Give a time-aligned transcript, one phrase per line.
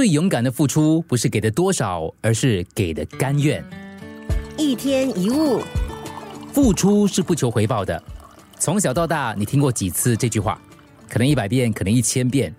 [0.00, 3.62] 最勇敢的付出不是给的多少，而是给的甘愿。
[4.56, 5.60] 一天一物，
[6.54, 8.02] 付出是不求回报的。
[8.58, 10.58] 从小到大，你听过几次这句话？
[11.06, 12.50] 可能一百遍，可能一千遍，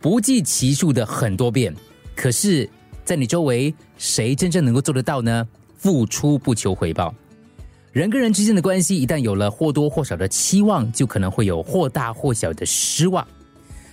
[0.00, 1.72] 不计其数的很多遍。
[2.16, 2.68] 可是，
[3.04, 5.46] 在你周围，谁真正能够做得到呢？
[5.76, 7.14] 付出不求回报。
[7.92, 13.24] 人跟人之间的关系，一旦有了或多或少的期望，就可能会有或大或小的失望。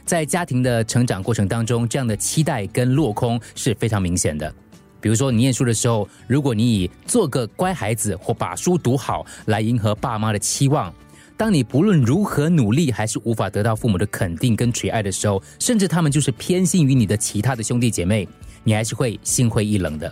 [0.05, 4.53] 在家庭的成长过程当中，这样的期待跟落空是非常明显的。
[5.01, 10.93] 比如说，你念书的时候，如果你以做个乖孩子或把书读好来迎合爸妈的期望，
[11.37, 18.27] 当你不论如何努力，还是无法得到父母的肯定跟垂爱的时候，甚至他们就是偏心于你的其他的兄弟姐妹，
[18.63, 20.11] 你还是会心灰意冷的。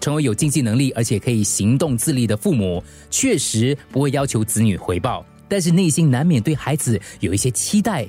[0.00, 8.06] 成为有经济能力而且可以行动自立的父母，确实不会要求子女回报，但是内心难免对孩子有一些期待。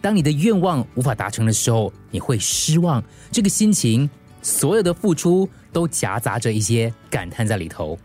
[0.00, 3.02] 当你的愿望无法达成的时候，你会失望。
[3.32, 4.08] 这个心情，
[4.42, 7.98] 所有的付出都夹杂着一些感叹在里头。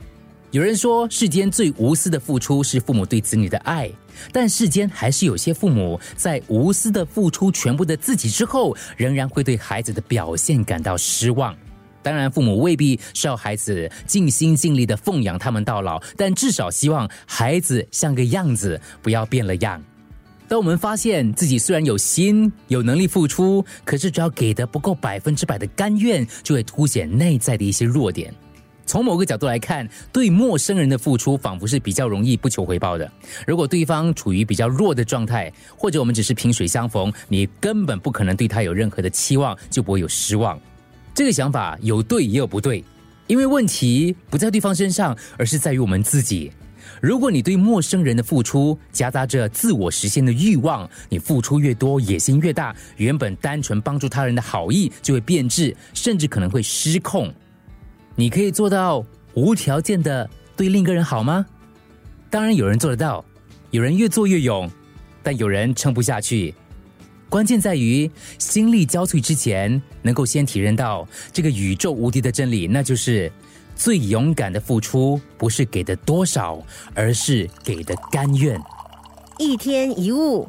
[0.52, 3.90] 有人说，世间最无私的付出是父母对子女的爱，
[4.32, 11.56] 但世间还是有些父母在无私的付出全部的自己之后，仍然会对孩子的表现感到失望。
[12.04, 19.84] 当然，父母未必是要孩子尽心尽力的奉养他们到老，但至少希望孩子像个样子，不要变了样。
[20.54, 28.32] 当我们发现自己虽然有心、有能力付出，可是只要给的不够百分之百的甘愿，就会凸显内在的一些弱点。
[28.86, 33.12] 从某个角度来看，对陌生人的付出仿佛是比较容易不求回报的。
[33.48, 40.62] 如果对方处于比较弱的状态，或者我们只是萍水相逢，你根本不可能对他有任何的期望，就不会有失望。
[41.16, 42.84] 这个想法有对也有不对，
[43.26, 46.52] 因为问题不在对方身上，而是在于我们自己。
[47.02, 57.34] 如果你对陌生人的付出夹杂着自我实现的欲望，你付出越多，野心越大，原本单纯帮助他人的好意就会变质，甚至可能会失控。
[58.16, 61.46] 你可以做到无条件的对另一个人好吗？
[62.30, 63.24] 当然有人做得到，
[63.72, 64.70] 有人越做越勇，
[65.22, 66.54] 但有人撑不下去。
[67.30, 73.32] 关键在于心力交瘁之前，能够先体认到这个宇宙无敌的真理，那就是
[73.76, 76.62] 最勇敢的付出，不是给的多少，
[76.94, 78.62] 而是给的甘愿。
[79.38, 80.48] 一天一物。